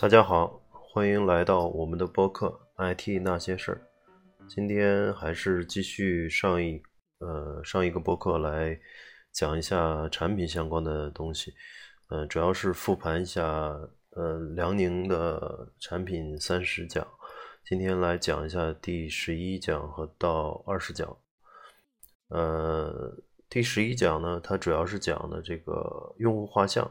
[0.00, 2.56] 大家好，欢迎来到我们的播客
[2.94, 3.80] 《IT 那些事儿》。
[4.46, 6.80] 今天还是继续上一
[7.18, 8.78] 呃上一个播客来
[9.32, 11.52] 讲一下产品相关的东西。
[12.10, 13.42] 嗯，主要是复盘一下
[14.10, 17.04] 呃辽宁的产品三十讲。
[17.64, 21.16] 今天来讲一下第十一讲和到二十讲。
[22.28, 23.12] 呃，
[23.50, 26.88] 第十一讲呢，它主要是讲的这个用户画像。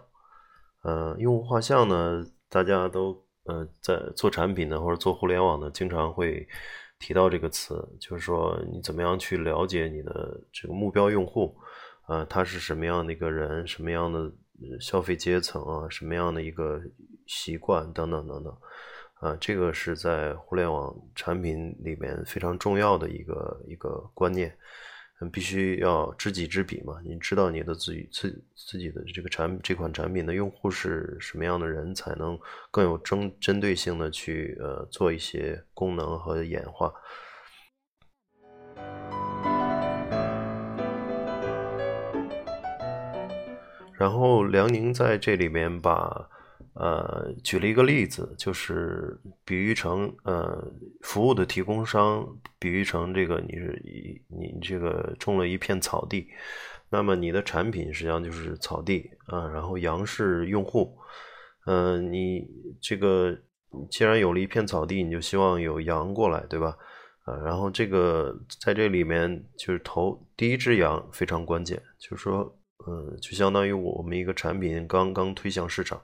[0.81, 2.27] 呃，用户画像呢。
[2.49, 6.47] 大家都呃在做产品的或者做互联网的，经常会
[6.99, 11.55] 提到这个词，就是说你怎么样去了解你的这个目标用户，
[12.07, 14.31] 啊，他是什么样的一个人，什么样的
[14.79, 16.81] 消费阶层啊，什么样的一个
[17.25, 18.57] 习惯等等等等，
[19.15, 24.57] 啊，这个是在互联网产品里面非常重要的一个一个观念。
[25.19, 26.99] 嗯，必须要知己知彼嘛。
[27.03, 36.93] 你知道你的自己自自己的这个产这款产品的用户是什么样的人，才能更有针针对性的去呃做一些功能和演化。
[43.93, 46.29] 然后梁宁在这里面把。
[46.79, 50.63] 呃，举了一个例子，就是比喻成呃
[51.01, 52.23] 服务的提供商，
[52.59, 56.27] 比喻成这个你是一你这个种了一片草地，
[56.91, 60.95] 那么你的产品实际上就是草地啊，然后羊是用户，
[61.65, 62.47] 嗯，你
[62.79, 63.35] 这个
[63.89, 66.77] 既然有了一片草地，你就希望有羊过来，对吧？
[67.23, 72.55] 啊，然后这个在这里面就是投第一只羊非常关键，就是说，
[72.85, 75.99] 嗯，就相当于我们一个产品刚刚推向市场。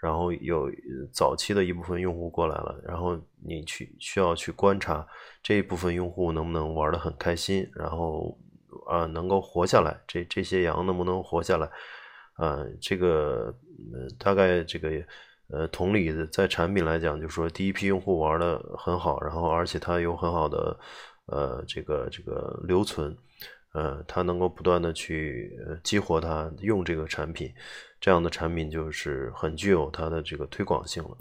[0.00, 0.70] 然后有
[1.12, 5.06] 早期的一部分用户过来了，然后你去需要去观察
[5.42, 8.38] 这一部分用户能不能玩的很开心，然后
[8.86, 11.66] 啊能够活下来，这这些羊能不能活下来？
[12.34, 13.54] 啊，这个
[14.18, 14.90] 大概这个
[15.48, 20.78] 呃同理的在产品来讲，就是说第一批用户玩的很好，然后而且它有很好的
[21.26, 23.16] 呃这个这个留存。
[23.72, 27.52] 呃，它能够不断的去激活它用这个产品，
[28.00, 31.16] 这样的产品就是很具有它的这个推广性了，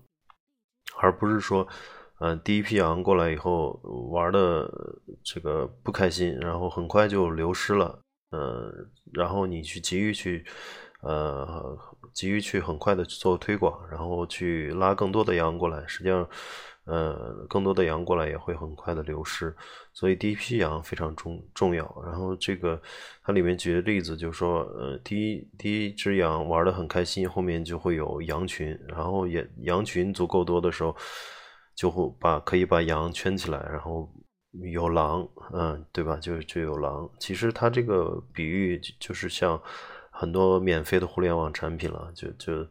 [0.98, 1.68] 而不是说，
[2.20, 3.80] 嗯，第一批羊过来以后
[4.12, 4.70] 玩的
[5.24, 8.00] 这个不开心，然后很快就流失了，
[8.32, 8.72] 呃，
[9.14, 10.46] 然后你去急于去，
[11.02, 11.78] 呃，
[12.14, 16.28] 急于去很快的做推广，然后去拉更多的羊过来，实际上。
[16.86, 19.56] 呃，更多的羊过来也会很快的流失，
[19.92, 21.84] 所以第一批羊非常重重要。
[22.06, 22.80] 然后这个
[23.24, 30.96] 它里面举的例子就是说，呃，第一第一只羊玩的很开心，后面就会有羊群，然后也羊群足够多的时候，
[31.76, 34.08] 就会把可以把羊圈起来，然后
[34.72, 36.18] 有狼，嗯，对吧？
[36.18, 37.10] 就就有狼。
[37.20, 39.60] 其实它这个比喻就是像
[40.12, 42.68] 很多免费的互联网产品了，就就。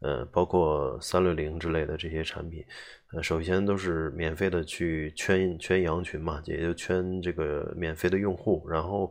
[0.00, 2.62] 呃，包括三六零之类的这些产品，
[3.14, 9.08] 呃，首先都是免费的去圈圈羊群嘛，也就圈这个免费的用户，然后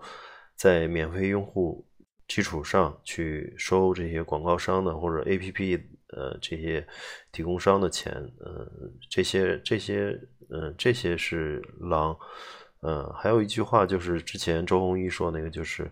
[0.58, 1.88] 在免费用户
[2.28, 6.86] 基础上去收这些广告商的或者 APP 呃这些
[7.32, 8.70] 提供商的钱，呃，
[9.10, 10.20] 这些这些
[10.50, 12.18] 呃这些是狼，
[12.82, 15.90] 呃，还有一句话就是之前周鸿祎说那个就是，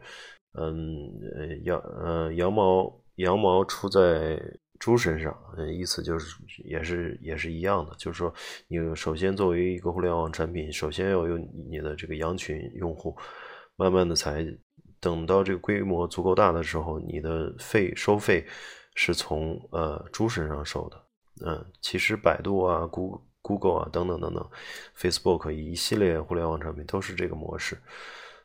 [0.60, 4.38] 嗯呃，羊呃羊毛羊毛出在。
[4.82, 8.34] 猪身上，嗯，意思就是也是也是一样的，就是说，
[8.68, 11.38] 你首先作为一个互联网产品，首先要有
[11.70, 13.16] 你的这个羊群用户，
[13.76, 14.44] 慢慢的才
[15.00, 18.44] 等到这个规模足够大的时候，你的费收费
[18.96, 21.00] 是从呃猪身上收的，
[21.46, 24.50] 嗯，其实百度啊、Google Google 啊等等等等
[24.98, 27.78] ，Facebook 一系列互联网产品都是这个模式。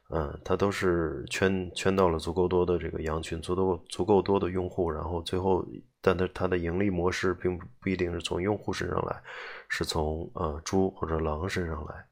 [0.08, 5.66] 嗯，它都是圈圈到了足够多的这个羊群，足够足够多的用户，然后最后，
[6.06, 9.20] 但它它的盈利模式并不不一定是从用户身上来，
[9.68, 12.06] 是从呃猪或者狼身上来。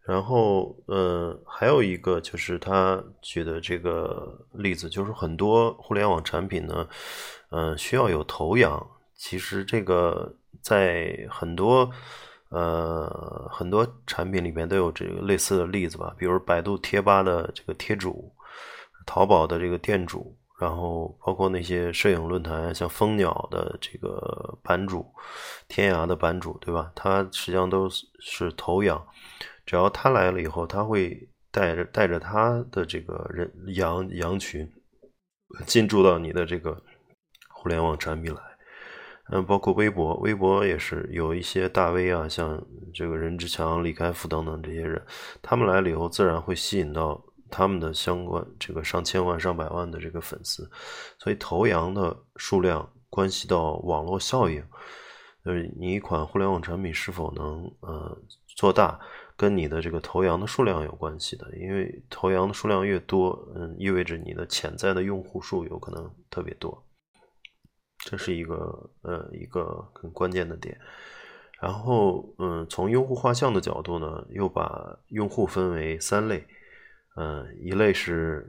[0.00, 6.88] 然后，呃，还有一个就是他举的这个例子，就是很多互联网产品呢，
[7.50, 8.90] 嗯，需要有头羊。
[9.14, 11.90] 其实这个在很多
[12.50, 18.32] 呃很多产品里面都有这个类似的例子吧，比如百度贴吧的这个贴主，
[19.06, 25.06] 淘宝的这个店主，然后包括那些摄影论坛，像蜂鸟的这个版主，
[25.68, 26.90] 天涯的版主，对吧？
[26.94, 29.06] 他实际上都是是头羊，
[29.66, 34.70] 只要他来了以后，他会带着带着他的这个人羊羊群
[35.66, 36.82] 进驻到你的这个
[37.50, 38.47] 互联网产品来。
[39.30, 42.62] 嗯，包括微博，微博也是有一些大 V 啊，像
[42.94, 45.00] 这个任志强、李开复等等这些人，
[45.42, 50.70] 他们来了以后，自然会吸引到他们的相关这个上千万、上百万的这个粉丝，
[51.18, 54.64] 所以头羊的数量关系到网络效应，
[55.44, 58.18] 就是你一款互联网产品是否能呃
[58.56, 58.98] 做大，
[59.36, 66.82] 跟你的这个头羊的数量有关系的，因为头羊的数量越多，嗯，意味着你的潜在的用户数有可能特别多。
[67.98, 70.78] 这是一个呃一个很关键的点，
[71.60, 76.46] 然后嗯，从用户画像的角度呢，又把用户分为三类，
[77.16, 78.46] 嗯，一类是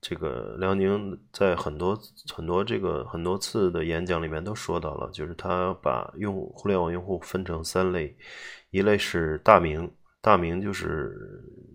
[0.00, 1.98] 这个辽宁在很多
[2.32, 8.16] 很多这个很多次的演讲里面都说到了，就是他把用互联网用户分成三类，
[8.70, 9.90] 一类是大名。
[10.22, 11.18] 大名就是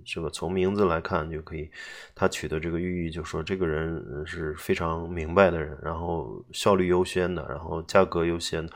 [0.06, 1.70] 这个，从名字来看就可以，
[2.16, 8.72] 他取的这个寓意就说这个人是非常明白的人，然后效率优先的，然后价格优先，然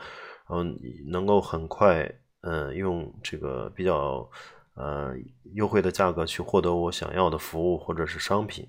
[0.48, 0.62] 后
[1.06, 2.06] 能够很快，
[2.42, 4.30] 嗯，用这个比较
[4.74, 5.14] 呃
[5.54, 8.68] 优惠的价格去获得我想要的服务或者是商品。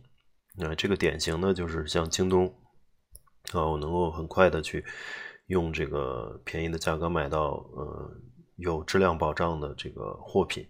[0.58, 2.48] 那这个典型的就是像京东
[3.52, 4.86] 啊，我能够很快的去
[5.48, 8.10] 用这个便宜的价格买到，呃。
[8.58, 10.68] 有质量保障的这个货品，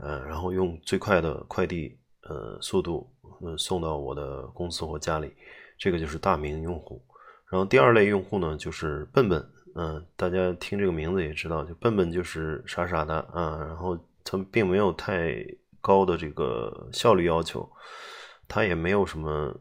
[0.00, 3.08] 呃，然后用最快的快递呃速度，
[3.40, 5.34] 呃送到我的公司或家里，
[5.78, 7.04] 这个就是大名用户。
[7.50, 15.36] 然后第二类用户呢，就是笨笨，嗯，大家听这个名字也知道，就笨笨就是傻傻的啊，然后他并没有太
[15.80, 17.70] 高的这个效率要求，
[18.48, 19.54] 他也没有什么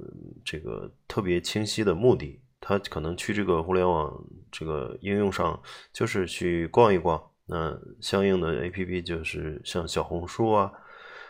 [0.43, 2.41] 这个特别清晰的目的。
[2.67, 4.11] 他可能去这个互联网
[4.51, 5.61] 这个应用上，
[5.93, 7.21] 就是去逛一逛。
[7.45, 10.71] 那相应的 A P P 就是像小红书啊，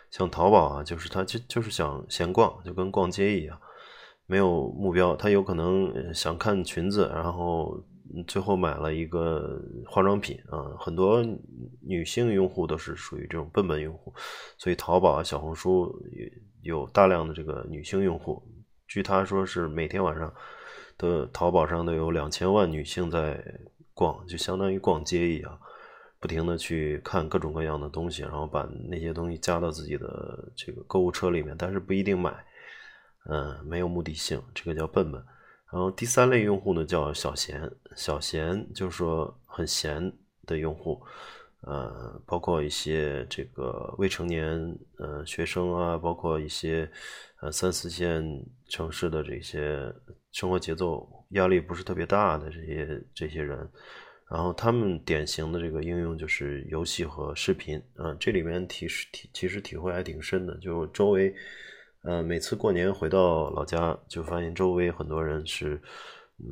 [0.09, 3.59] 像淘宝啊，就是他就就是想闲逛，就跟逛街一样，
[4.27, 5.13] 没有目标。
[5.13, 7.83] 他有可能想看裙子，然后
[8.27, 10.71] 最后买了一个化妆品啊。
[10.79, 11.21] 很多
[11.81, 14.13] 女性用户都是属于这种笨笨用户，
[14.57, 15.93] 所以淘宝啊、小红书
[16.61, 18.41] 有大量的这个女性用户。
[18.87, 20.33] 据他说，是每天晚上。
[20.97, 23.43] 的淘宝上都有两千万女性在
[23.93, 25.59] 逛，就相当于逛街一样，
[26.19, 32.33] 不停的去看各种各样的东西，然后把那些东西加到自己的这个购物车里面，但是不一定买，
[33.29, 35.23] 嗯，没有目的性，这个叫笨笨。
[35.71, 40.13] 然后第三类用户呢叫小闲，小闲就是说很闲
[40.45, 41.01] 的用户，
[41.61, 46.89] 呃，包括一些这个未成年呃学生啊，包括一些
[47.51, 48.23] 三四线
[48.69, 49.93] 城市的这些。
[50.31, 53.57] 生活节奏压力不是特别大的这些这些人，
[54.29, 60.53] 然后他们典型的这个应用就是游戏和视频，嗯，这里面体体其实体会还挺深的。
[60.57, 61.33] 就周围，
[62.01, 65.81] 呃，每次过年回到老家，就发现周围很多人是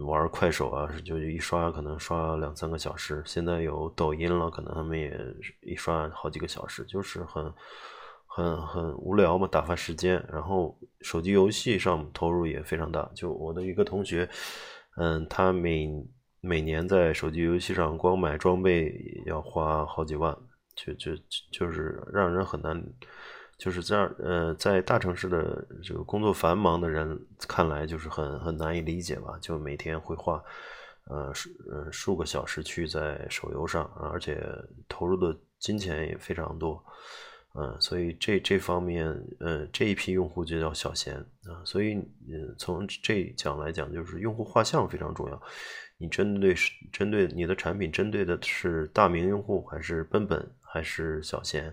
[0.07, 3.21] 玩快手啊，就一刷可能刷两三个小时。
[3.25, 5.19] 现在有抖音了，可能他们也
[5.59, 7.53] 一刷好几个小时，就是很。
[8.35, 10.23] 很很无聊嘛，打发时间。
[10.31, 13.07] 然后手机游戏上投入也非常大。
[13.13, 14.27] 就我的一个同学，
[14.97, 15.87] 嗯，他每
[16.41, 18.91] 每年在手机游戏上光买装备
[19.27, 20.35] 要花好几万，
[20.75, 21.11] 就就
[21.51, 22.83] 就是让人很难，
[23.59, 29.37] 就是在呃在大城市的这个工作繁忙的人看来就是很很难以理解吧。
[29.39, 30.43] 就每天会花
[31.05, 34.43] 呃数呃数个小时去在手游上，而且
[34.89, 36.83] 投入的金钱也非常多。
[37.55, 39.07] 嗯，所以这这方面，
[39.39, 41.61] 呃，这一批用户就叫小闲啊。
[41.63, 45.39] 所以，嗯，从这讲来讲，就是用户画像非常重要。
[45.99, 51.65] 你针对是针对你的产品，针对的是大名用户，还是笨笨，还是小闲？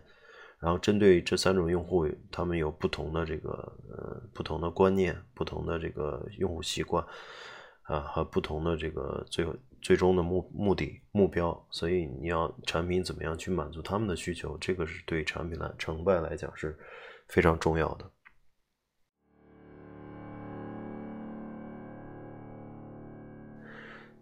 [0.59, 3.51] 然后针对这三种用户，他们有不同的这个
[3.89, 7.03] 呃不同的观念，不同的这个用户习惯
[7.85, 9.55] 啊，和不同的这个最后。
[9.83, 16.79] 最终的目目的目标，所以你要产品怎么样去满足他们的需求，这个是对产品的成败来讲是
[17.29, 18.11] 非常重要的。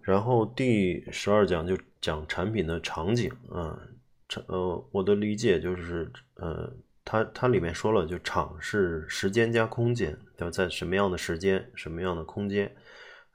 [0.01, 3.79] 然后第十二讲就讲产品的场景啊，
[4.27, 6.73] 场呃，我的理解就是呃，
[7.05, 12.75] 它它里面说了，就场是时间加空间，要在什么样的时间、什么样的空间，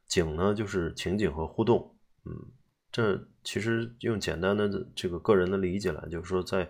[0.07, 1.92] 景呢就是情景和互动。
[2.25, 2.31] 嗯，
[2.91, 6.69] 这其实用简单的这个个人的理解来，就是说在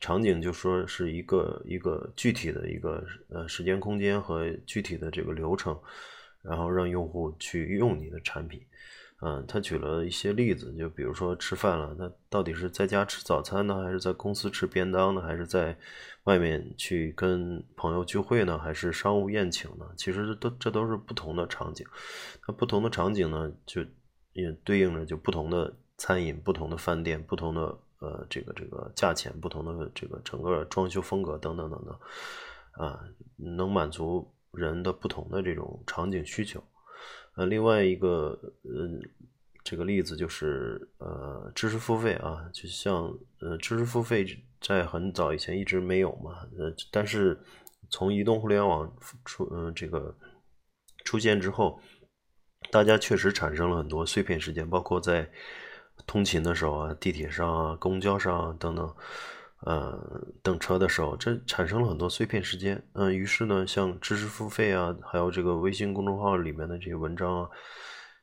[0.00, 5.78] 场景，就说是一个一个具体的一个呃时间空间和具体的这个流程，
[6.42, 8.60] 然后让用户去用你的产品。
[9.20, 15.74] 嗯，他举了一些例子，就比如说吃饭了，那到底是在家吃早餐呢，还是在公司吃便当呢，还是在
[16.24, 19.86] 外面去跟朋友聚会呢，还是商务宴请呢？
[19.96, 21.86] 其实都这都是不同的场景。
[22.46, 23.82] 那不同的场景呢，就
[24.34, 27.62] 也对应着就不同的餐饮、不同的饭店、不同的
[28.00, 33.00] 呃这个这个价钱、不同的这个整个装修风格等等等等，啊，
[33.36, 36.62] 能满足人的不同的这种场景需求。
[37.36, 39.00] 呃，另外一个，嗯，
[39.64, 44.24] 这个例子就是，呃，知识付费啊，就像，呃，知识付费
[44.60, 47.40] 在很早以前一直没有嘛，呃，但是
[47.88, 48.92] 从移动互联网
[49.24, 50.16] 出，嗯，这个
[51.04, 51.80] 出现之后，
[52.70, 55.28] 大家确实产生了很多碎片时间，包括在
[56.06, 58.94] 通勤的时候啊，地铁上啊，公交上啊等等。
[59.66, 59.98] 呃，
[60.42, 62.86] 等车的时候，这产生了很多碎片时间。
[62.92, 67.48] 嗯，于是呢，像知识付费啊，还有这个微信公众号里面的这些文章啊，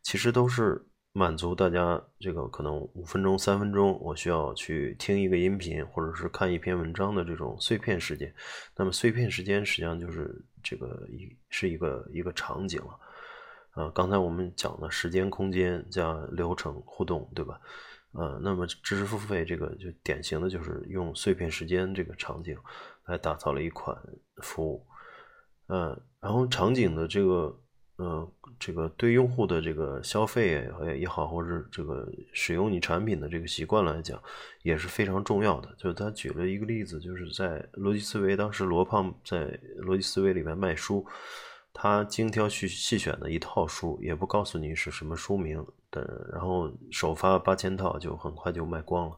[0.03, 8.31] 其实都是满足大家这个可能五分钟、三分钟，我需要去听一个音频或者是看一篇文章的这种碎片时间。
[8.75, 12.99] 那么碎片时间实际上就是这个一是一个一个场景了。
[13.75, 17.59] 呃刚才我们讲了时间、空间加流程互动，对吧？
[18.13, 22.57] 呃，那么知识付费这个就典型的就是用碎片时间这个场景
[23.05, 23.97] 来打造了一款
[24.43, 24.85] 服务，
[25.67, 27.57] 呃，然后场景的这个
[27.95, 34.21] 呃这个对用户的这个消费也好，或者这个使用你产品的这个习惯来讲
[34.63, 35.73] 也是非常重要的。
[35.77, 41.07] 就是他举了一个例子，就是在逻辑思维当时罗胖在逻辑思维里面卖书。
[41.73, 49.17] 他精挑细选的一套书，也不告诉你是什么书名的，然后首发八千套就很快就卖光了。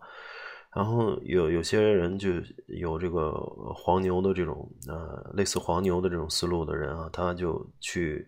[0.72, 2.30] 然后有有些人就
[2.68, 3.32] 有这个
[3.76, 8.26] 黄牛的这种呃类似黄牛的这种思路的人啊，他就去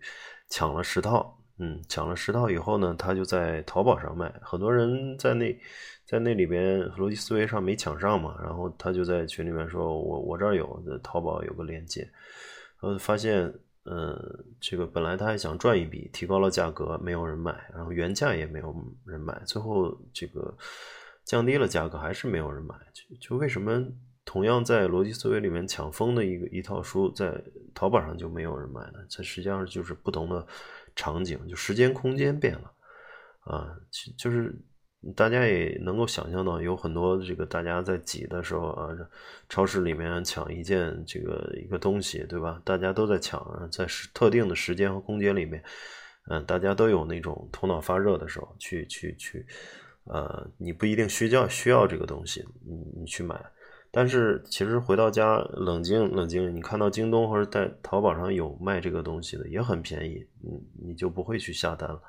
[0.48, 4.32] 抢了十套，嗯，抢了十套以后呢，他就在淘宝上卖。
[4.42, 5.56] 很多人在那
[6.04, 12.08] 在那里边逻辑思维上没抢上嘛，然后他就在群里面说：“我我这儿有淘宝有个链接。”
[12.82, 13.52] 呃，发现。
[13.88, 18.74] 嗯，这个本来他还想赚一笔，提高了价格，没有人买，然后原价也没有
[19.04, 20.56] 人买，最后这个
[21.24, 22.74] 降低了价格，还是没有人买。
[22.92, 23.82] 就就为什么
[24.24, 27.42] 同样在逻辑思维里面抢疯的一个一套书，在
[27.74, 28.98] 淘宝上就没有人买呢？
[29.08, 30.46] 这实际上就是不同的
[30.94, 32.72] 场景，就时间空间变了
[33.40, 33.76] 啊，
[34.18, 34.54] 就是。
[35.14, 38.88] 大家也能够想象到，有很多这个大家在挤的时候啊，
[39.48, 42.60] 超市里面抢一件这个一个东西，对吧？
[42.64, 45.62] 大家都在抢，在特定的时间和空间里面，
[46.28, 49.46] 嗯，大家都有那种头脑发热的时候，去去去，
[50.04, 53.40] 呃，你不一定需要需要这个东西，你你去买，
[53.92, 62.00] 但是其实回到家冷静冷静，你看到京东或者在淘宝上有卖这个东西的，也很便宜，你你就不会去下单了。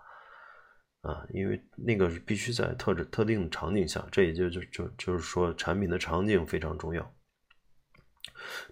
[1.07, 7.15] 啊，因为那个是必须在特指特定场景下，这也就就就就是说，产品的场景非常重要。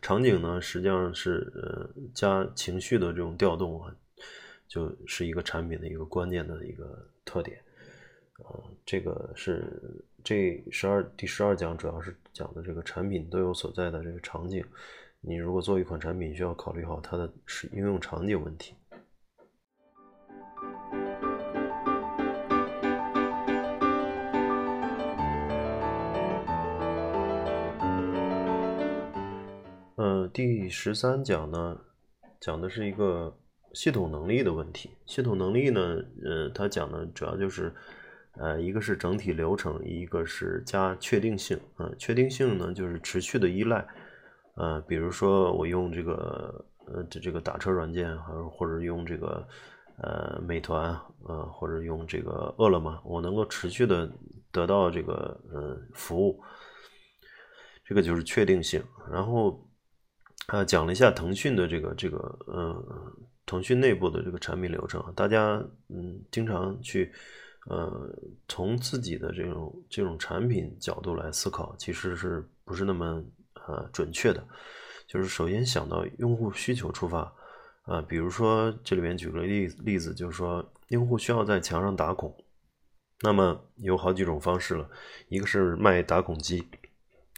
[0.01, 3.95] 场景呢，实际上是呃加情绪的这种调动啊，
[4.67, 7.57] 就是一个产品的一个关键的一个特点。
[8.43, 9.63] 啊，这个是
[10.21, 14.61] 这十二第十二讲主要是讲的这个产品都有所在的这个场景。
[15.21, 17.33] 你如果做一款产品，需要考虑好它的
[17.71, 18.75] 应用场景问题。
[30.35, 31.79] 第十三讲呢，
[32.41, 33.39] 讲的是一个
[33.71, 34.89] 系统能力的问题。
[35.05, 35.79] 系统能力呢，
[36.25, 37.73] 呃，它讲的主要就是，
[38.33, 41.57] 呃，一个是整体流程，一个是加确定性。
[41.77, 43.87] 嗯，确定性呢，就是持续的依赖。
[44.55, 49.47] 呃，比如说我用这个，呃，这这个打车软件，还或者用这个，
[50.03, 50.89] 呃，美团，
[51.29, 54.11] 呃，或者用这个饿了么，我能够持续的
[54.51, 56.43] 得到这个，呃，服务。
[57.85, 58.83] 这个就是确定性。
[59.09, 59.57] 然后。
[60.47, 62.85] 啊，讲了一下腾讯的这个这个，呃，
[63.47, 65.55] 腾讯内部的这个产品流程，大家
[65.89, 67.11] 嗯，经常去，
[67.67, 68.07] 呃，
[68.47, 73.23] 从自己的这种这种产品角度来思考，其实是不是那么
[73.67, 74.47] 呃准确的？
[75.07, 77.21] 就是首先想到用户需求出发，
[77.83, 82.35] 啊，比如说这里面举个例例子，就是说用户需要在墙上打孔，
[83.21, 84.87] 那么有好几种方式了，
[85.27, 86.63] 一个是卖打孔机。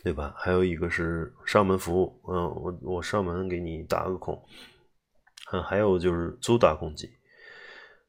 [0.08, 0.34] 对吧？
[0.38, 4.42] 还有一个是上门服务，嗯，我我上门给你打个孔，
[5.52, 7.12] 嗯，还有就是租打孔机，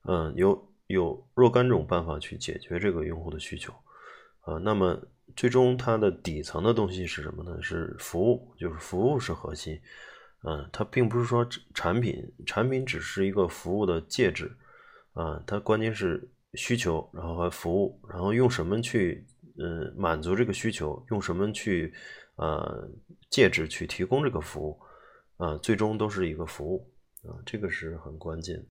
[0.04, 3.72] 嗯，有有若干种办法去解决这个用户的需求，
[4.42, 4.96] 啊，那么
[5.34, 7.60] 最终它的底层的东西是什么呢？
[7.60, 9.76] 是服务，就是服务是核心，
[10.44, 14.56] 嗯，它并不是说产品，产品只是一个服务的介质，
[15.14, 19.26] 啊，它关键是需求，然后和服务，然后用什么去，
[19.58, 21.92] 嗯，满足这个需求，用什么去，
[22.36, 22.88] 呃，
[23.30, 24.80] 介质去提供这个服务，
[25.36, 26.90] 啊，最终都是一个服务，
[27.24, 28.64] 啊，这个是很关键。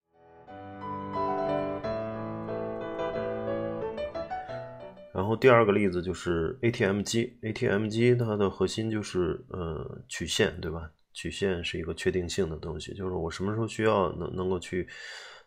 [5.13, 10.91] 然后第二个例子就是 ATM 机，ATM 机它的核心就是呃曲线，对吧？
[11.11, 14.87] 曲线是一个确定性的东西，就是我什么时候需要能能够去，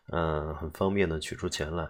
[0.07, 1.89] 呃很方便的取出钱来，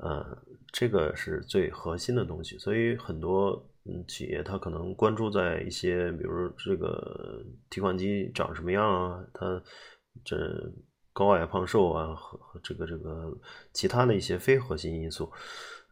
[0.00, 0.36] 呃
[0.72, 2.58] 这个是最核心的东西。
[2.58, 3.50] 所以很多
[3.84, 9.62] 嗯企业它可能关注在一些，比如这个提款机长什么样啊，它
[10.24, 10.36] 这
[11.12, 13.32] 高矮胖瘦啊和这个这个
[13.72, 15.30] 其他的一些非核心因素。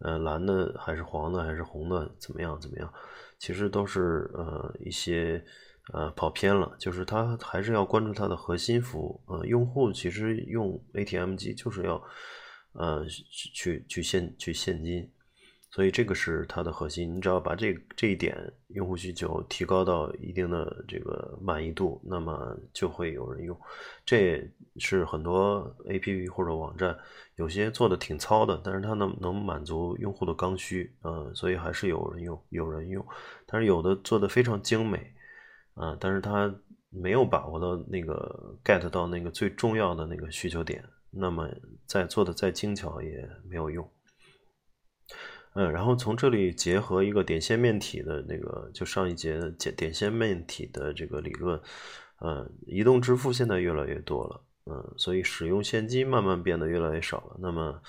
[0.01, 2.93] 呃，蓝的还是黄的还是红的，怎么样怎么样？
[3.39, 5.45] 其实都是呃一些
[5.93, 9.21] 呃跑偏了，就是它还是要关注它的核心服务。
[9.27, 12.03] 呃，用户其实用 ATM 机就是要
[12.73, 15.11] 呃去去现去现金。
[15.75, 18.37] 所以这个是它的核心，你只要把这这一点
[18.75, 23.59] 用户需求提高到一定的这个满意度，那么就会有人用。
[24.05, 26.95] 这也是很多 APP 或者网站
[27.37, 33.03] 有些做的挺糙的，但是它能能满足用户的刚需，嗯，所以还是有人用，有人用。
[33.47, 35.15] 但是有的做的非常精美，
[35.73, 36.55] 啊，但是它
[36.91, 41.49] 没有把握到那个 get 到那个最重要的那个需求点，那么
[41.87, 43.89] 再做的再精巧也没有用。
[45.55, 51.61] 嗯，然后从这里结合一个点线面体的那个，就上一节点点线面体的这个理论，
[52.23, 57.37] 嗯，移动支付现在越来越多了，嗯，所以使用现金慢慢变得越来越少了。
[57.39, 57.83] 那么，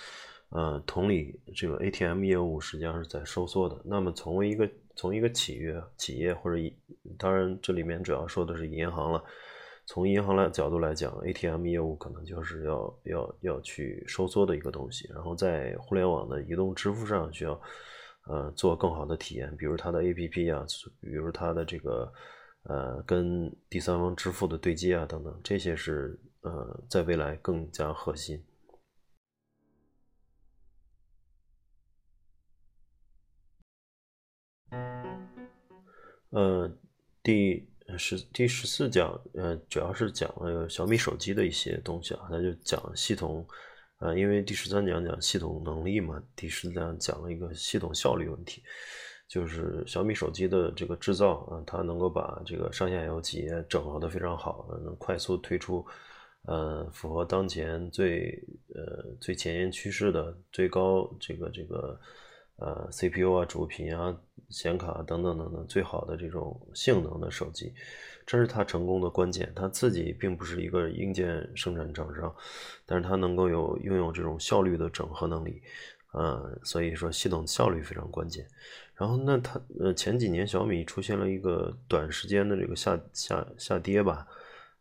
[0.50, 3.82] 呃，同理，这个 ATM 业务实际上是在收缩的。
[3.86, 6.62] 那么，从一个从一个企业企业或者，
[7.18, 9.24] 当然这里面主要说的是银行了。
[9.86, 15.10] 从银行来角度来讲，ATM 业务可能就是要要要去收缩的一个东西。
[15.14, 17.62] 然后在互联网的移动支付上，需要
[18.28, 20.66] 呃做更好的体验，比如它的 APP 啊，
[21.02, 22.14] 比如它的这个
[22.64, 28.42] 呃跟第三方支付的对接啊等等，这些是呃在未来更加核心。
[36.30, 36.72] 呃，
[37.22, 37.68] 第。
[37.98, 43.46] 十第十四讲，呃，主要是讲了小米手机的一些东西啊，他就讲系统，
[44.00, 48.64] 呃，因为第十三讲讲系统能力嘛，第十四讲讲了一个系统效率问题，
[49.28, 55.86] 就是小米手机的这个制造啊，它能够把这个上下游企业整合的非常好，能快速推出，
[56.44, 58.44] 呃，符合当前最
[58.76, 62.00] 呃最前沿趋势的最高这个这个。
[62.58, 64.16] 呃，CPU 啊，主频啊，
[64.50, 67.74] 显卡等等等等，最好的这种性能的手机，
[68.28, 69.52] 这是它成功的关键。
[69.56, 72.34] 它自己并不是一个硬件生产厂商，
[72.86, 75.62] 但是它能够有拥有这种效率的整合能力，
[76.14, 78.48] 呃，所以说系统效率非常关键。
[78.96, 84.28] 然后那它呃前几年小米出现了一个短时间的这个下下下跌吧，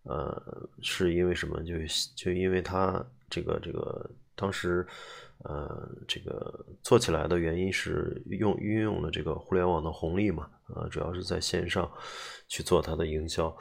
[0.03, 1.61] 呃，是因为什么？
[1.65, 1.75] 就
[2.15, 4.87] 就因为它这个这个当时。
[5.45, 11.91] 呃，这个做起来的原因是用运用了这个互联网的红利嘛，呃，主要是在线上
[12.49, 13.55] 去做它的营销。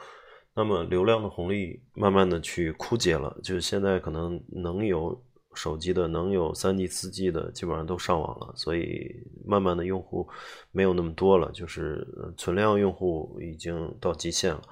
[0.54, 5.18] 那么流量的红利慢慢的去枯竭了，就是现在可能能有
[5.54, 9.14] 手机的，能有三 G、四 G 的，基本上都上网了，所以
[9.46, 10.28] 慢慢的用户
[10.70, 14.62] 没有那么多了，就是存量用户已经到极限了。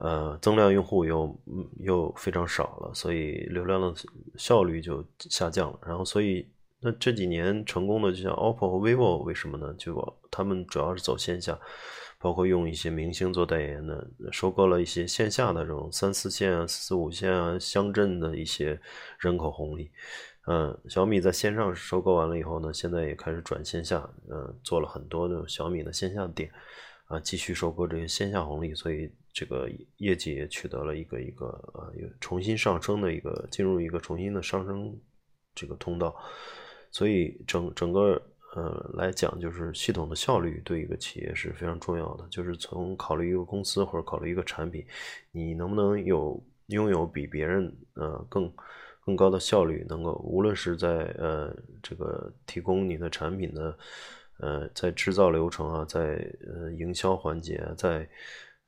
[0.00, 1.38] 呃，增量用户又
[1.80, 3.94] 又非常少了，所以流量的
[4.36, 5.78] 效率就下降了。
[5.86, 6.48] 然后，所以
[6.80, 9.74] 那这几年成功的就像 OPPO 和 vivo，为什么呢？
[9.76, 11.58] 就他们主要是走线下，
[12.18, 18.80] 包括用一些明星做代言的，收购了一些线下的这种三四线啊、四五线啊乡镇的一些
[19.18, 19.90] 人口红利。
[20.46, 26.50] 嗯，小米在线上收购完了以后呢，现在也开始转线下，嗯，做了很多的小米的线下店，
[27.04, 29.12] 啊，继续收购这些线下红利，所以。
[29.32, 34.92] 这个业绩也取得了一个一个呃，重新上升的一个进入一个重新的上升
[35.54, 36.14] 这个通道，
[36.90, 38.20] 所以整整个
[38.56, 42.26] 呃来讲，就是系统的效率对一个企业是非常重要的。
[42.28, 44.84] 就是从考虑一个公司或者考虑一个产品，
[45.30, 48.52] 你能不能有拥有比别人呃更
[49.04, 50.88] 更高的效率，能够无论是在
[51.18, 53.78] 呃这个提供你的产品的
[54.40, 56.16] 呃在制造流程啊，在
[56.48, 58.08] 呃营销环节在。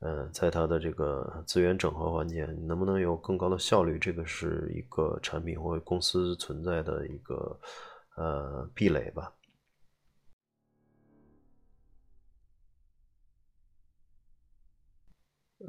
[0.03, 7.57] 呃，在它的这个资源整合环节，能不能有更高的效率，这个是一个产品或公司存在的一个
[8.17, 9.33] 呃壁垒吧。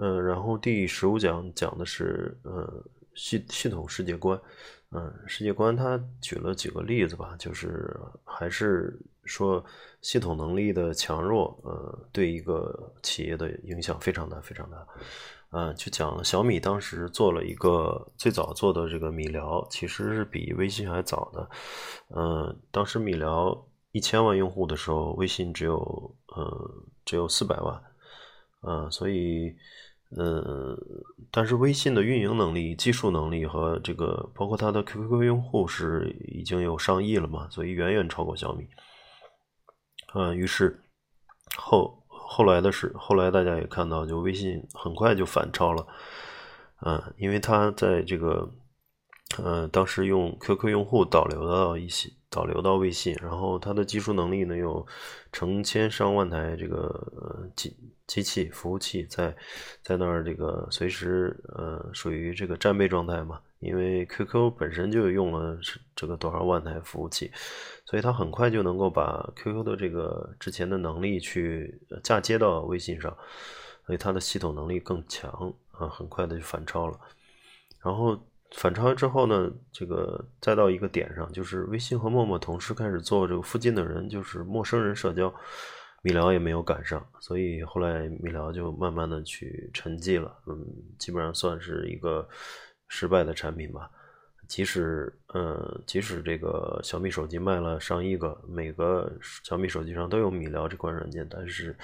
[0.01, 4.41] 嗯，然后第十五讲讲的是呃系系统世界观，
[4.91, 9.65] 嗯，世界观它举了几个例子吧，就是还是说
[10.03, 14.87] 系统能力的强弱，呃，对一个企业的影响非常大，非常大。
[15.51, 21.49] 嗯，就讲小米当时做了一个最早做的这个米聊，其实是比微信还早的。
[22.15, 25.79] 嗯，当时米聊一千万用户的时候，微信只有
[26.35, 26.71] 呃
[27.05, 27.83] 只有四百万，
[28.63, 29.55] 嗯，所以。
[30.17, 30.79] 嗯，
[31.33, 38.69] 但是微信的运营能力、技术能力和这个，包括它的 QQ 用户是已经有上亿了嘛，所以远远超过小米。
[40.15, 40.81] 嗯，于是
[41.57, 45.87] 后后来的是，后来大家也看到，就微信很快就反超了。
[46.87, 48.49] 嗯，因为它在这个，
[49.43, 52.11] 呃，当时用 QQ 用户导流到一些。
[52.35, 54.85] 导流到微信，然后它的技术能力呢有
[55.31, 57.77] 成千上万台这个机
[58.09, 59.35] 机器服务器在
[59.83, 65.57] 在那儿这个随时呃属于这个战备状态嘛，因为 QQ 本身就用了
[65.95, 67.31] 这个多少万台服务器，
[67.87, 73.17] 所以它很快就能够把 QQ 的这个之前的能力去嫁接到微信上，
[73.87, 75.31] 所以它的系统能力更强
[75.71, 76.99] 啊，很快的就反超了，
[77.81, 78.19] 然后。
[78.57, 85.33] 反超之后呢，这个再到一个点上，就是微信和陌陌同时开始做这个附近的人，就是陌生人社交，
[86.03, 90.65] 米聊也没有赶上，所以后来米聊就慢慢的去沉寂了，嗯，
[90.99, 92.27] 基本上算是一个
[92.89, 93.91] 失败的产品吧。
[94.47, 99.11] 即使，呃，即使这个小米手机卖了上亿个，每个
[99.43, 101.75] 小米手机上都有米聊这款软件，但是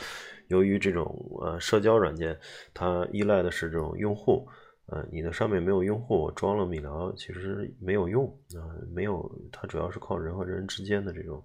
[0.48, 1.06] 由于这种
[1.40, 2.38] 呃社交软件，
[2.74, 4.46] 它依赖的是这种用户。
[4.90, 8.26] 呃，你的上面没有用户，我装了米聊其实没有用
[8.57, 8.59] 啊，
[8.92, 11.40] 没有，它主要是靠人和人之间的这种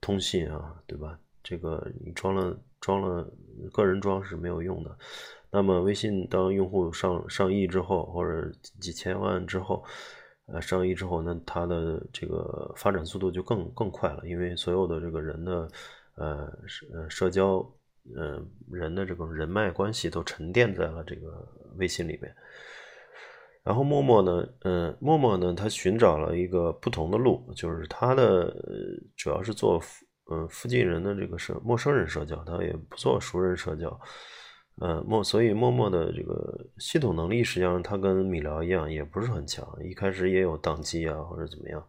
[0.00, 1.18] 通信啊，对吧？
[1.42, 3.30] 这个你装了装了
[3.72, 4.96] 个人装是没有用的。
[5.50, 9.84] 那么微信当用户上上亿之后，或者几千万之后，
[10.46, 15.68] 呃，上亿之后，那它的这个发展速度就更更快了，因为所有的这个人的
[16.16, 17.58] 呃社社交
[18.14, 21.46] 呃人的这种人脉关系都沉淀在了这个
[21.76, 22.34] 微信里面。
[23.68, 28.50] 然后陌陌呢，嗯，陌陌呢，他寻找了一个不同的路，就是他的
[29.14, 29.78] 主要是做，
[30.30, 34.00] 嗯，附近人的这个社陌生人社交，他也不做熟人社交，
[34.80, 41.86] 嗯，陌，所以陌陌的这个系统能力实际上他跟米聊一样，也不是很强，一开始也有宕机啊或者怎么样，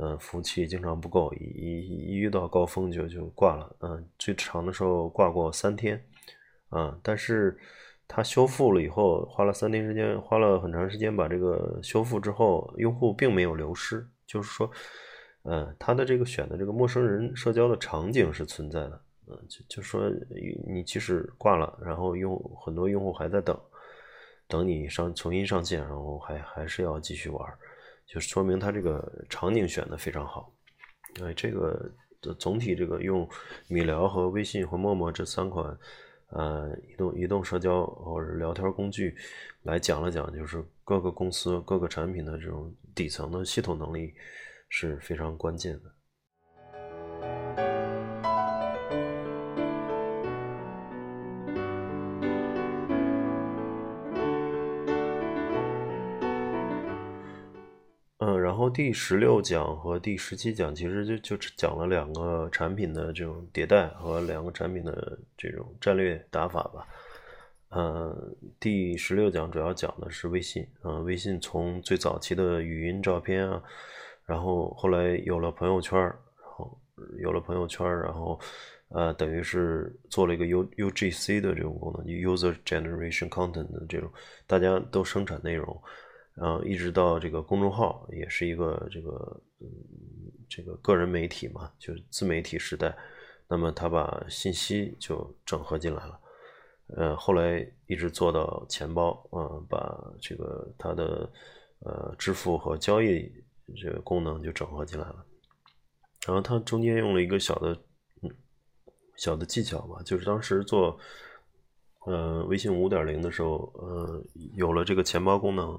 [0.00, 1.44] 嗯，服务器经常不够，一
[2.08, 6.04] 一遇到高峰就就挂了，嗯，最长的时候挂过三天，
[6.70, 7.56] 啊，但是。
[8.06, 14.06] 它修复了以后，花了三天时间，花了很长时间把这个修复之后，用户并没有流失。
[14.26, 14.70] 就是说，
[15.42, 19.00] 嗯，它的这个选的这个陌生人社交的场景是存在的。
[19.26, 20.10] 嗯，就就说
[20.66, 23.58] 你即使挂了，然后用很多用户还在等，
[24.46, 27.52] 等你上重新上线，然后还还是要继续玩，
[28.06, 30.52] 就说明它这个场景选的非常好。
[31.22, 31.90] 哎，这个
[32.38, 33.26] 总体这个用
[33.66, 35.76] 米聊和微信和陌陌这三款。
[36.34, 39.14] 呃，移动移动社交或者聊天工具
[39.62, 44.12] 来讲了讲，就是各个公司各个产品的这种底层的系统能力
[44.68, 45.93] 是非常关键的。
[58.74, 66.84] 第十六讲和第十七讲其实就就讲了两个产品的这种迭代和两个产品的这种战略打法吧。
[67.68, 70.66] 嗯，第十六讲主要讲的是微信。
[70.82, 73.62] 嗯，微信从最早期的语音照片啊，
[74.26, 76.12] 然后后来有了朋友圈，然
[76.56, 76.76] 后
[77.20, 78.38] 有了朋友圈，然后
[78.88, 84.10] 呃，等于是做了一个 U U G C 的这种功能，User Generation Content 的这种，
[84.48, 85.80] 大家都生产内容。
[86.34, 89.68] 然后一直到这个公众号也是一个这个嗯
[90.48, 92.96] 这个个人媒体嘛，就是自媒体时代。
[93.46, 96.20] 那么他把信息就整合进来了，
[96.96, 101.30] 呃，后来一直做到钱包，嗯，把这个他的
[101.80, 103.30] 呃支付和交易
[103.76, 105.24] 这个功能就整合进来了。
[106.26, 107.78] 然后他中间用了一个小的
[108.22, 108.30] 嗯
[109.16, 110.98] 小的技巧吧，就是当时做
[112.06, 115.78] 呃微信五点零的时候，呃，有了这个钱包功能。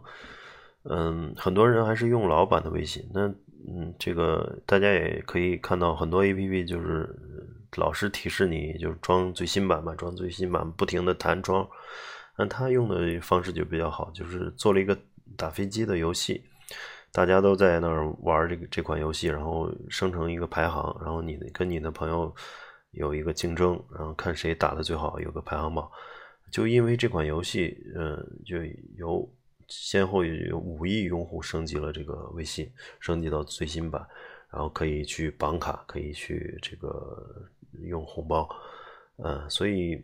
[0.89, 3.03] 嗯，很多人还是用老版的微信。
[3.13, 3.27] 那
[3.67, 7.09] 嗯，这个大家也可以看到，很多 A P P 就是
[7.77, 11.67] 老是提示你就是装最新版嘛，装最新版，不停的弹窗。
[12.37, 14.97] 那他用的方式就比较好，就是做了一个
[15.35, 16.43] 打飞机的游戏，
[17.11, 22.33] 大家都在那儿玩这个这款游戏，然后生成一个排行，然后你跟你的朋友
[22.91, 25.89] 有一个竞争，然后看谁打的最好，有个排行榜。
[26.51, 28.57] 就因为这款游戏，嗯，就
[28.97, 29.27] 有
[29.67, 34.05] 先后有五亿用户升级了这个微信，升级到最新版，
[34.51, 37.49] 然后可以去绑卡，可以去这个
[37.83, 38.49] 用红包，
[39.17, 40.01] 嗯，所以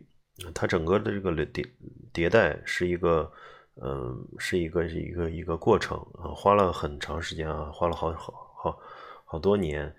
[0.54, 1.66] 它整个的这个迭
[2.12, 3.30] 迭代是一个，
[3.76, 8.78] 嗯，是一个一个一个过程啊，花了很长时间啊，花了好好好
[9.24, 9.94] 好多年。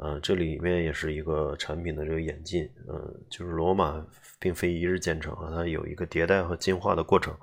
[0.00, 4.06] 嗯，这里面也是一个产品的这个演进，嗯，就是罗马
[4.38, 7.34] 并非一日建成啊，它有一个迭代和进化的过程。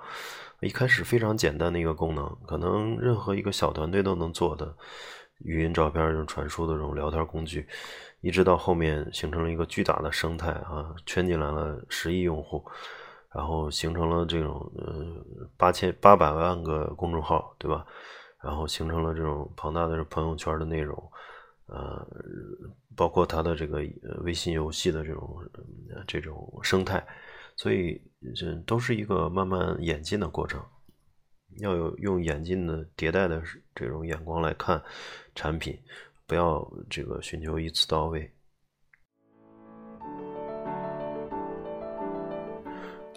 [0.62, 4.76] 一开始非常简单的一个功能，可能任何一个小团队都能做的
[5.40, 7.68] 语音照片这种传输的这种聊天工具，
[8.22, 12.64] 一直到后面形成了一个巨大的生态啊，圈进来了十亿用户，
[13.34, 15.06] 然后形成了这种呃
[15.58, 17.86] 八千八百万个公众号，对吧？
[18.42, 21.12] 然后形成了这种庞大的朋友圈的内容。
[21.68, 22.08] 呃，
[22.96, 23.80] 包括它的这个
[24.22, 25.44] 微信游戏的这种
[26.06, 27.04] 这种生态，
[27.56, 28.02] 所以
[28.36, 30.62] 这都是一个慢慢演进的过程，
[31.60, 33.42] 要有用演进的迭代的
[33.74, 34.84] 这种眼光来看
[35.34, 35.78] 产品，
[36.28, 38.32] 不要这个寻求一次到位。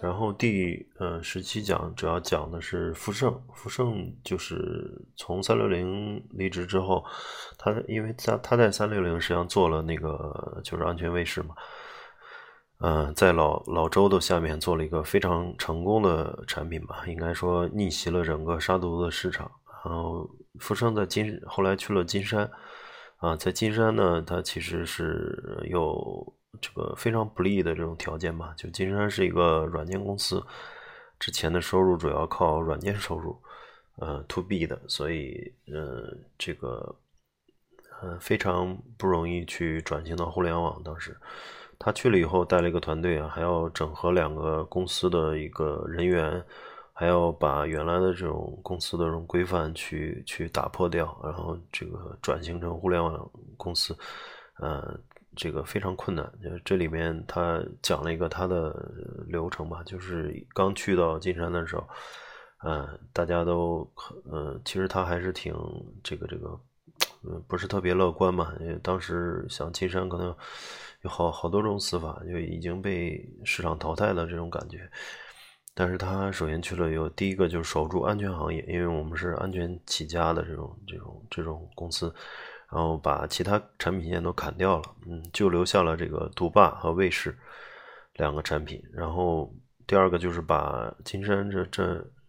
[0.01, 7.03] 然后第呃十七讲主要讲的是富盛，富盛就是从三六零离职之后，
[7.57, 11.53] 他因为他他在三六零实际上做了那个就是安全卫士嘛，
[12.79, 19.49] 嗯，在老老周的下面做了一个非常成功的产品吧，应该说逆袭了整个杀毒的市场。
[19.85, 22.49] 然后富生在金后来去了金山，
[23.17, 26.35] 啊，在金山呢，他其实是有。
[26.61, 30.43] 这个非常不利的这种条件吧，就金山是一个软件公司，
[31.19, 33.39] 之前的收入主要靠软件收入，
[33.97, 36.95] 呃，to B 的，所以呃，这个
[38.01, 40.81] 呃非常不容易去转型到互联网。
[40.83, 41.15] 当时
[41.79, 46.43] 他去了以后，带了一个团队啊，还要整合两个公司的一个人员，
[46.93, 53.97] 还要把原来的这种公司的这种规范去去打破掉，然后这个转型成互联网公司，
[54.59, 54.95] 呃。
[55.35, 58.91] 这个非常困难，就这里面他讲了一个他的
[59.27, 61.87] 流程吧，就是刚去到金山的时候，
[62.65, 63.89] 嗯，大家都，
[64.29, 65.55] 嗯，其实他还是挺
[66.03, 66.59] 这个这个，
[67.23, 70.35] 嗯，不是特别乐观嘛，因为当时想金山可能
[71.03, 74.89] 有好好多种死法，就已经被市场淘汰了这种感觉，
[75.73, 82.13] 但是他首先去了有第一个就是守住安全行业，因为我们是安全起家的这种这种这种公司。
[82.71, 87.35] 然后把其他产品线都砍掉了，嗯，就留下了这个毒霸和卫士
[88.13, 88.79] 两个产品。
[88.93, 89.51] 然后
[89.87, 91.83] 第二个就是把金山这这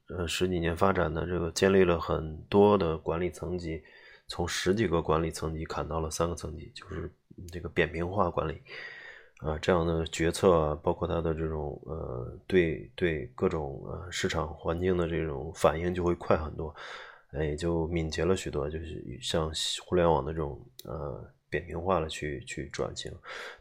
[0.09, 3.83] 呃十几年发展的这个建立了很多的管理层级，
[4.29, 7.13] 从十几个管理层级砍到了三个层级，就是
[7.51, 8.61] 这个扁平化管理
[9.39, 16.75] 啊，这样的决策，包括它的这种呃对对各种呃市场环境的这种反应就会快很多。
[17.33, 19.53] 哎，就敏捷了许多，就是像
[19.87, 23.13] 互联网的这种呃扁平化的去去转型。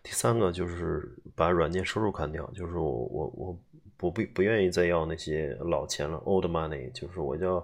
[0.02, 3.60] 第三个就是把软件收入砍掉，就是我我我
[3.96, 7.64] 不不不愿意再要那些老钱了，old money，就是我要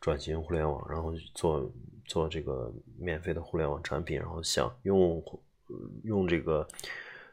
[0.00, 1.68] 转型互联网，然后做
[2.06, 5.20] 做这个免费的互联网产品，然后想用
[6.04, 6.66] 用这个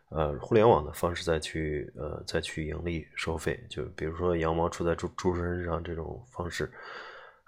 [0.09, 6.71] 呃互联网的方式再去呃再去盈利收费，就比如说羊毛出在猪猪身上这种方式。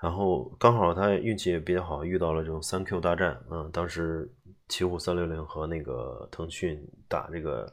[0.02, 4.32] 然后刚好他运气也比较好，遇到了这种三 Q 大战，嗯，当时
[4.70, 7.70] 奇虎三六零和那个腾讯打这个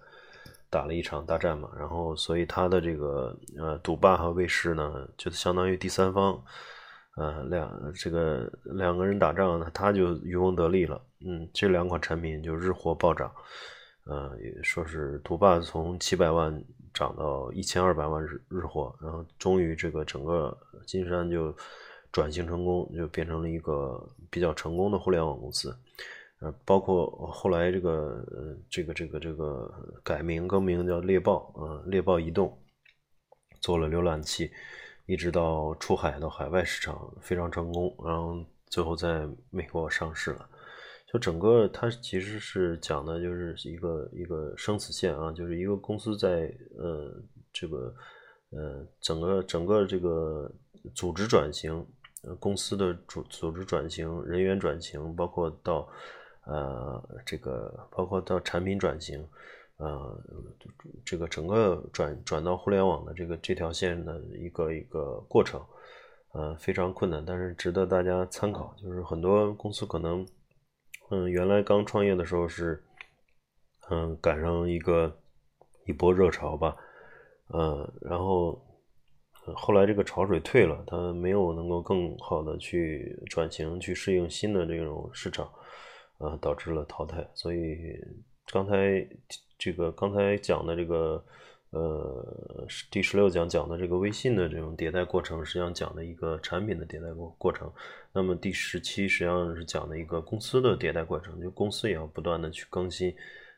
[0.68, 6.42] 打了一场大战嘛，然后所以他的这个呃赌霸和卫士呢，就相当于第三方，
[7.16, 13.30] 呃两这个两个人打仗呢，他就渔翁得利了，嗯，这两款产品就日活暴涨，
[14.04, 21.52] 呃，也说是赌霸从七百万涨到一千二百万日日活，然后终于这个整个金山就。
[22.12, 25.76] 转型成功，就变成了一个比较成功的互联网公司，
[26.40, 29.70] 呃，包括后来这个呃这个这个这个
[30.02, 32.58] 改名更名叫猎豹，呃，猎豹移动
[33.60, 34.50] 做了浏览器，
[35.06, 40.48] 一直到出海到海外市场非常成功，然后最后在美国上市了。
[41.12, 47.14] 就整个它其实是讲的就是一个一个生死线啊，就是一个公司在呃
[47.52, 47.94] 这个
[48.50, 50.50] 呃整个整个这个
[50.94, 51.86] 组织转型。
[52.40, 55.88] 公司的组组织转型、人员转型，包括到
[56.44, 59.24] 呃这个，包括到产品转型，
[59.78, 60.18] 呃，
[61.04, 65.62] 这个整个转转到互联网的这个这条线的一个一个过程，
[66.32, 68.74] 呃，非常困难，但是值得大家参考。
[68.82, 70.26] 就是很多公司可能，
[71.10, 72.82] 嗯，原来刚创业的时候是，
[73.90, 75.14] 嗯，赶上一个
[75.84, 76.74] 一波热潮吧，
[77.48, 78.58] 呃，然后
[79.54, 85.46] 后来这个潮水退了，它没有能够更好的去转型，去适应新的这种市场，
[86.16, 87.28] 呃，导致了淘汰。
[87.34, 87.76] 所以
[88.46, 89.06] 刚才。
[89.58, 91.24] 这个刚才讲的这个，
[91.70, 97.72] 呃，第十六讲讲的这个微信的这种迭代过程，实际上讲的一个产品的迭代过过程。
[98.12, 103.14] 那么第十七实际上是讲的一个公司的迭代过程，就公司也要不断的去更新，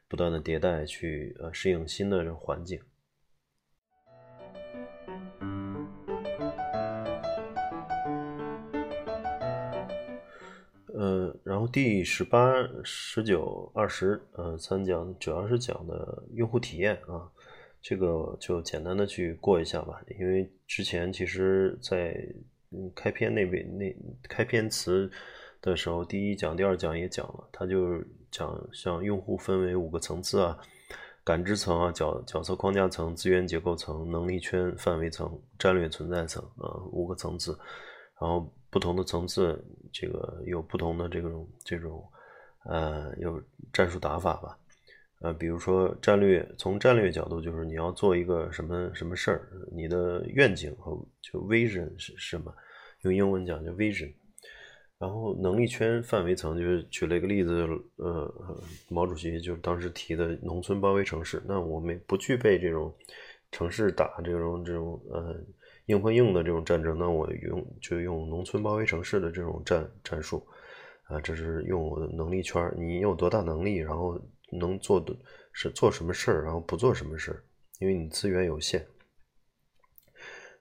[0.08, 2.80] 不断的迭代，去呃适应新的这种环境。
[10.98, 17.30] 呃，然后第十八、十九、二十，呃，三讲主要是讲的用户体验啊，
[17.80, 20.02] 这个就简单的去过一下吧。
[20.18, 22.16] 因为之前其实，在
[22.72, 23.94] 嗯开篇那边那
[24.28, 25.08] 开篇词
[25.62, 30.58] 的时候，第一讲、第二讲也讲了，它就讲像用户分为五个层次啊，
[31.22, 37.56] 感知层啊、角角色框架层、资源结构层、能力圈范围层、战略存在层啊，五个层次，
[38.20, 38.52] 然后。
[38.70, 39.58] 不同的层次，
[39.90, 42.04] 这个有不同的这种这种，
[42.64, 44.58] 呃，有战术打法吧，
[45.20, 52.54] 呃，比如说战略，从战略角度就是你要做一个什么什么事儿，你的愿景和就 vision 是什么？
[53.02, 54.12] 用英文讲就 vision。
[54.98, 58.34] 然后能力圈范围层就是举了一个例子，呃，
[58.90, 62.94] 毛主席就当时提的农村包围城市，那我们不具备这种
[63.50, 65.34] 城市打这种这种呃。
[65.88, 70.42] 硬碰硬的这种战争，那我用就用农村包围城市的这种战战术，
[71.04, 74.18] 啊，这是用我的能力圈你有多大能力，然后
[74.52, 75.14] 能做的
[75.52, 77.42] 是做什么事儿，然后不做什么事儿，
[77.80, 78.86] 因为你资源有限。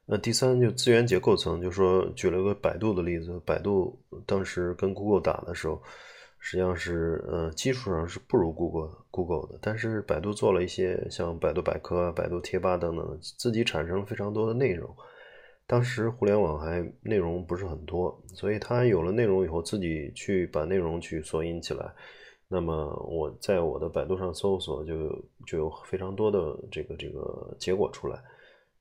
[0.06, 5.82] 那第三就资源结构层，就说举了个百度的例子，百度当时跟 Google 打的时候。
[6.40, 14.96] 实际上是，呃，技术上是不如 Google Google 的，但是百度做了一些像百度百科、百度贴吧等等，自己产生了非常多的内容。
[15.67, 21.93] 当时互联网还内容不是很多，所以它有了内容以后，自己去把内容去索引起来。
[22.47, 25.10] 那么我在我的百度上搜索，就
[25.45, 28.17] 就有非常多的这个这个结果出来。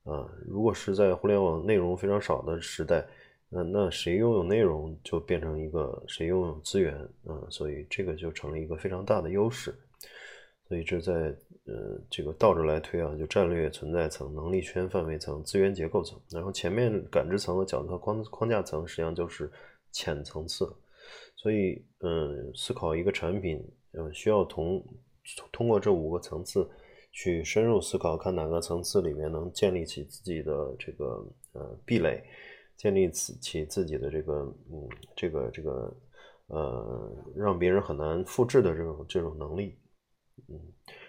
[0.05, 3.05] 啊，如果是在互联网内容非常少的时代。
[3.49, 6.93] 那那谁拥有内容，就变成一个谁拥有资源
[7.25, 9.73] 啊，所以这个就成了一个非常大的优势。
[10.67, 11.33] 所以这在
[11.67, 19.51] 呃这个倒着来推啊，就战略存在层、能力圈范围层、资源结构层，然后前面感知层和角色框框架层实际上就是
[19.91, 20.65] 浅层次。
[21.35, 24.83] 所以嗯，思考一个产品，嗯，需要同
[25.51, 26.67] 通过这五个层次
[27.11, 32.23] 去深入思考，看哪个层次里面能建立起自己的这个呃壁垒。
[32.77, 34.33] 建立起自己的这个，
[34.71, 35.91] 嗯，这个这个，
[36.45, 39.75] 呃，让别人很难复制的这种这种能力，
[40.47, 40.61] 嗯，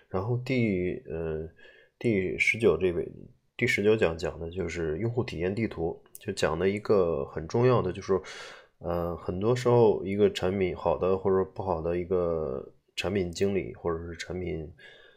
[0.09, 1.49] 然后第呃
[1.99, 3.11] 第十九这位
[3.57, 8.21] 第十九讲讲的就是用户体验地图，就讲的一个很重要的就是，
[8.79, 14.73] 呃，很多时候一个产品好的或者不好的一个产品经理或者是产品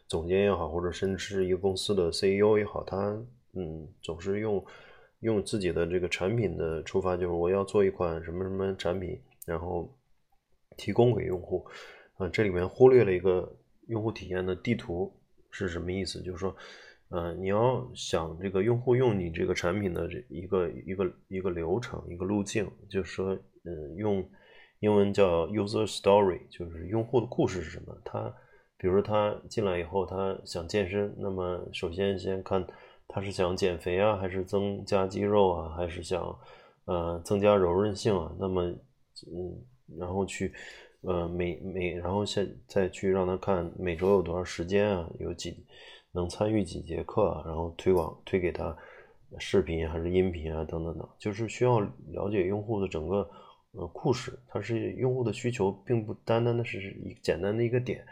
[0.08, 2.96] 总监也好，或者甚至是一个公司的 CEO 也好，他
[3.54, 4.64] 嗯总是用。
[5.22, 9.88] 用自己的这个产品的出发，就是我要做一款什么什么产品，然后
[10.76, 11.64] 提供给用户。
[12.16, 13.48] 啊，这里面忽略了一个
[13.88, 15.12] 用户体验的地图
[15.50, 16.20] 是什么意思？
[16.22, 16.54] 就是说，
[17.10, 24.28] 呃，你要想这个用户用你这个产品的这一个一个一个流程一个路径，就是说，嗯，用
[24.80, 27.96] 英文叫 user story，就是用户的故事是什么？
[28.04, 28.34] 他
[28.76, 32.66] 比如说他进来以后，他想健身，那么首先先看。
[33.08, 36.34] 他是想减肥啊，还是增加肌肉啊，还是想
[36.86, 38.34] 呃增加柔韧性啊？
[38.38, 39.62] 那么嗯，
[39.98, 40.50] 然后去
[41.02, 45.64] 呃每每然后现再去让他看每周有多少时间啊，有几
[46.12, 48.76] 能参与几节课啊，然后推广推给他
[49.38, 53.28] 视频还是音频啊等等等，就是需要了解用户的整个
[53.72, 54.38] 呃故事。
[54.48, 58.04] 它是用户的需求，并不单单的是一简单的一个点，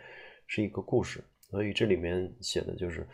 [0.47, 1.25] 是一个故事。
[1.41, 3.07] 所以这里面写的就是。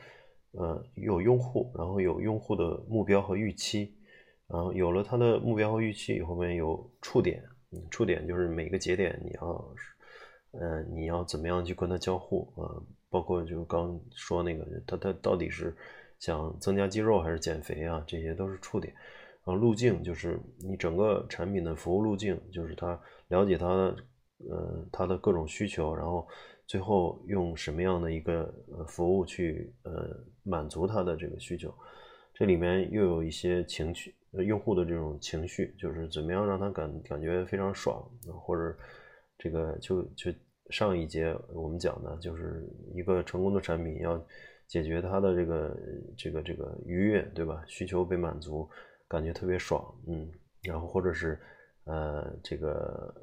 [0.52, 3.92] 呃，有用户，然后有用户的目标和预期，
[4.48, 7.44] 然后有了他的目标和预期以后面有触点，
[7.90, 9.74] 触点就是每个节点你要，
[10.52, 12.80] 呃，你要怎么样去跟他交互啊？
[13.08, 15.74] 包括就刚说那个，他他到底是
[16.18, 18.02] 想增加肌肉还是减肥啊？
[18.06, 18.94] 这些都是触点。
[19.44, 23.66] 然后路径就是你整个产品的服务路径，就是他了解他，
[24.50, 26.26] 呃，他的各种需求，然后
[26.66, 28.52] 最后用什么样的一个
[28.88, 31.72] 服务去呃满足他的这个需求？
[32.34, 34.14] 这里面又有一些情绪，
[34.44, 38.76] 用户的这种情绪，就是怎么样让他感感觉非常爽，或者
[39.38, 40.32] 这个就就
[40.70, 44.22] 上一节我们讲的，就是一个成功的产品要
[44.66, 45.76] 解决他的这个
[46.16, 47.62] 这个这个愉悦，对吧？
[47.66, 48.68] 需求被满足，
[49.08, 50.30] 感觉特别爽，嗯，
[50.62, 51.38] 然后或者是。
[51.88, 53.14] 呃，这个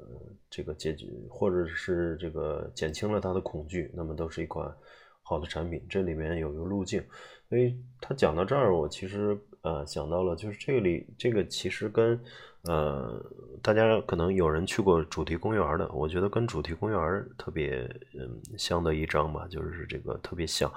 [0.48, 4.74] 这个解决，或者是这个减轻了他的恐惧，那么都是一款
[5.22, 5.84] 好的产品。
[5.86, 7.04] 这里面有一个路径，
[7.46, 12.18] 所以他讲到这儿，我其实呃想到了，就是这里这个其实跟
[12.62, 13.20] 呃
[13.60, 17.80] 大家可能有人去过主题公园的，我觉得跟主题公园特别
[18.16, 20.72] 嗯相得益彰吧，就是这个特别像。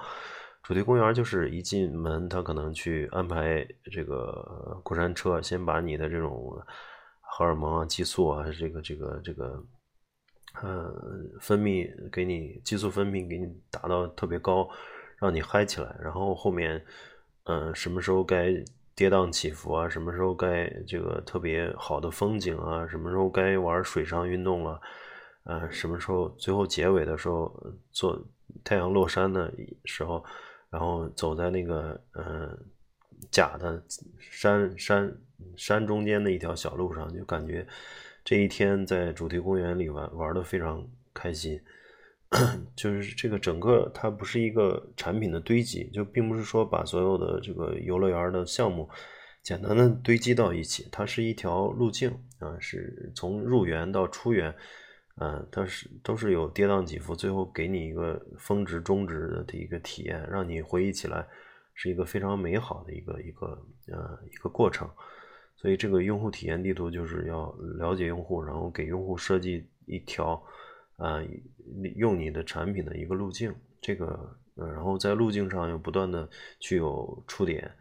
[0.64, 6.60] 主题公园就是一进门，他可能去安排这个过山车，先把你的这种。
[7.30, 9.64] 荷尔蒙啊，激素啊，这个这个这个，
[10.60, 10.92] 呃，
[11.40, 14.68] 分泌给你激素分泌给你达到特别高，
[15.18, 15.96] 让你嗨起来。
[16.02, 16.84] 然后后面，
[17.44, 18.52] 嗯，什么时候该
[18.98, 19.88] 跌宕起伏啊？
[19.88, 22.84] 什么时候该这个特别好的风景啊？
[22.88, 24.80] 什么时候该玩水上运动了？
[25.44, 27.54] 呃，什么时候最后结尾的时候
[27.92, 28.20] 做
[28.64, 30.24] 太阳落山的时候，
[30.68, 32.58] 然后走在那个嗯
[33.30, 33.80] 假的
[34.18, 35.16] 山山。
[35.56, 37.64] 山中间的一条小路上，就感觉
[38.24, 40.84] 这一天在主题公园里玩玩的非常
[41.14, 41.60] 开心。
[42.76, 48.88] 就是这个整个它不是一个产品的堆积，就并不是说把所有的这个游乐园的项目
[49.42, 54.54] 简单的堆积到一起，它是一条路径啊，是从入园到出园，
[55.16, 61.26] 嗯，它是都是有跌宕起伏，最后给你一个峰值终值的一个体验，让你回忆起来
[61.72, 63.46] 是一个非常美好的一个一个
[63.90, 64.88] 呃一个过程。
[65.56, 70.40] 所以这个用户体验地图就是要了解用户，然后给用户设计一条，
[70.98, 71.22] 啊，
[71.96, 73.54] 用你的产品的一个路径。
[73.80, 76.28] 这个，然后在路径上又不断的
[76.58, 77.72] 去有触点，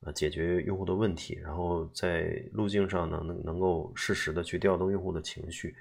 [0.00, 1.34] 啊，解决用户的问题。
[1.36, 5.74] 然后在路径上呢，能能够适时的去调动用户的情绪，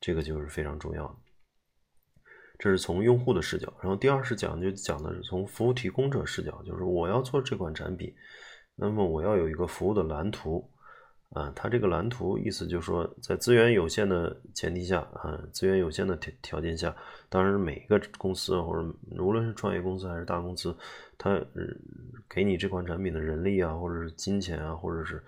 [0.00, 1.14] 这个就是非常重要的。
[2.58, 3.72] 这是从用户的视角。
[3.82, 8.14] 然后第二视角就讲的是从服务提供者视角，就是我要做这款产品，
[8.74, 10.66] 那么我要有一个服务的蓝图。
[11.30, 16.92] 啊，它这个蓝图意思就是说，在资源有限的前提下，啊，资源有限的条条件下，
[17.28, 20.76] 当然每个公司或者无论是创业公司还是大公司，
[21.16, 21.40] 它
[22.28, 25.22] 给你这款产品的人力啊，或者是金钱啊，或者是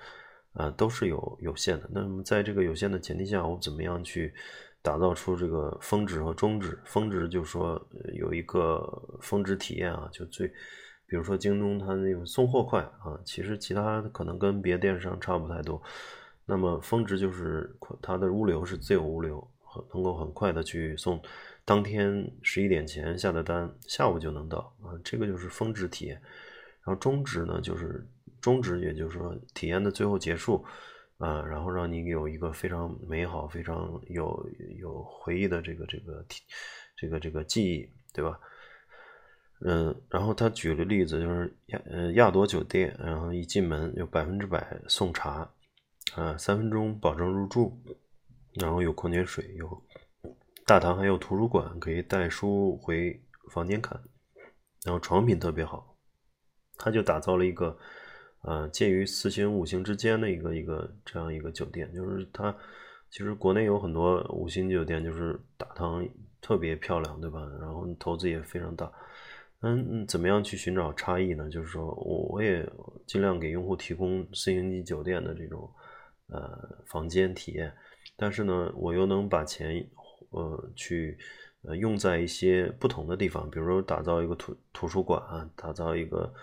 [0.54, 1.88] 啊，都是有有限的。
[1.92, 4.34] 那么在这个有限的前提下，我怎么样去
[4.82, 6.76] 打造出这个峰值和中值？
[6.84, 7.80] 峰值就是说
[8.14, 8.84] 有一个
[9.20, 10.52] 峰值体验啊，就最。
[11.12, 15.78] 比如说京东，它那个送货快啊，其实其他可能跟别的电商差不太多。
[16.46, 19.46] 那么峰值就是它的物流是自由物流，
[19.92, 21.20] 能够很快的去送，
[21.66, 26.14] 当天十一点前下的单，下午就能到啊，这个就是峰值体验。
[26.82, 28.02] 然后中值呢，就是
[28.40, 30.64] 中值，也就是说体验的最后结束
[31.18, 34.48] 啊，然后让你有一个非常美好、非常有
[34.78, 36.42] 有回忆的这个这个体
[36.96, 38.40] 这个这个记忆，对吧？
[39.64, 45.48] 嗯，然后他举了例子，就是亚呃亚朵酒店，然后一进门有百分之百送茶，
[46.16, 47.72] 啊，三分钟保证入住，
[48.54, 49.82] 然后有矿泉水，有
[50.66, 54.00] 大堂还有图书馆，可以带书回房间看，
[54.84, 55.96] 然后床品特别好，
[56.76, 57.78] 他就打造了一个，
[58.40, 62.52] 呃，介于四星五星之间的一个一个这样一个酒店，就是它
[63.10, 66.04] 其实国内有很多五星酒店，就是大堂
[66.40, 67.40] 特别漂亮，对吧？
[67.60, 68.90] 然后投资也非常大。
[69.64, 71.48] 嗯，怎么样去寻找差异呢？
[71.48, 72.68] 就是说我我也
[73.06, 75.70] 尽量给用户提供四星级酒店的这种
[76.26, 77.72] 呃房间体验，
[78.16, 79.88] 但是呢，我又能把钱
[80.30, 81.16] 呃去
[81.62, 86.34] 呃用在一些不同的地方，比如说打造一个图图书馆啊，打造一个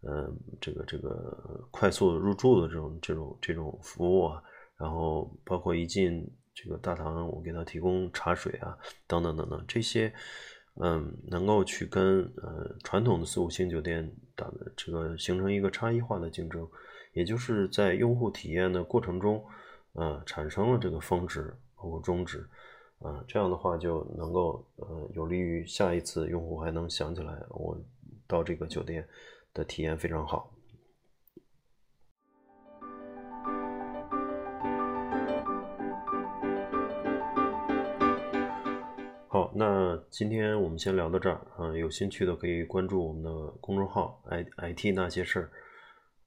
[0.00, 0.28] 呃
[0.60, 4.42] 这个这个快速入住的这种这种这种服务啊，
[4.76, 10.12] 然后包括一进这个大堂，我给他提供茶水啊，等等等等这些。
[10.76, 16.68] 嗯，能够去跟呃传统的四五星酒店打这个形成一个差异化的竞争，
[17.12, 19.44] 也就是在用户体验的过程中，
[19.92, 22.44] 呃产生了这个峰值或中值，
[22.98, 27.78] 啊这样的话就能够呃有利于下一次用户还能想起来我
[28.26, 29.06] 到这个酒店
[29.52, 30.50] 的体验非常好。
[39.56, 43.30] 那今天我们先聊到这儿啊，有兴趣的可以关注我们的
[43.60, 45.50] 公众号 “i i t 那些事儿”，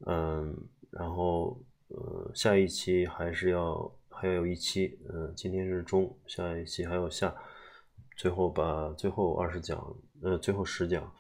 [0.08, 0.56] 嗯，
[0.92, 7.36] 然后呃，下一期还是要还有一期，嗯，今天是中，下一期还有下，
[8.16, 9.78] 最后把最后二十讲，
[10.22, 11.12] 呃，最后十讲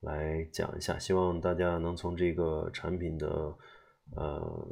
[0.00, 3.54] 来讲一下，希望大家能从这个产品的
[4.16, 4.66] 呃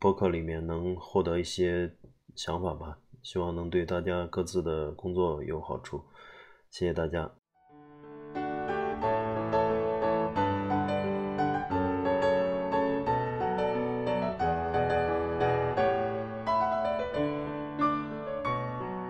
[0.00, 1.94] 博客里面能获得一些
[2.34, 2.98] 想法吧。
[3.26, 6.00] 希望能对大家各自的工作有好处
[6.70, 7.32] 谢谢大家。